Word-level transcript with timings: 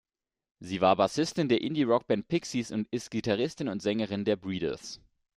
Sie 0.59 0.81
war 0.81 0.95
Bassistin 0.95 1.47
der 1.47 1.61
Indie-Rockband 1.61 2.27
Pixies 2.27 2.71
und 2.71 2.87
ist 2.89 3.11
Gitarristin 3.11 3.67
und 3.67 3.83
Sängerin 3.83 4.25
der 4.25 4.35
Breeders. 4.35 4.99